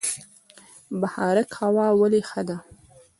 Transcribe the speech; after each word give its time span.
بهارک 0.99 1.49
هوا 1.61 1.87
ولې 1.99 2.21
ښه 2.29 2.41
ده؟ 2.47 2.57